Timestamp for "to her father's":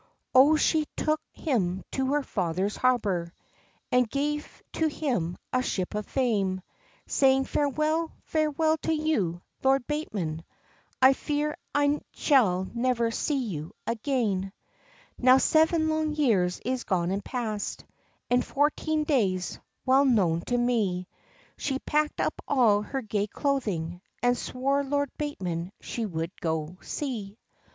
1.91-2.75